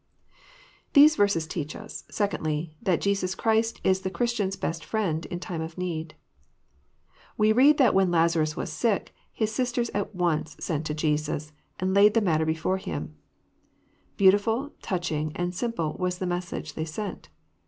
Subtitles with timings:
[0.93, 5.45] These verses teach us, secondly, that Je^aB Christ is tJie Christian's best Friend in the
[5.45, 6.15] time of need.
[7.37, 11.93] We read that when Lazarus was sick, his sisters at once sent to Jesus, and
[11.93, 13.15] laid the matter before Him.
[14.17, 17.29] Beauttftll, touching, and simple was the message they sent.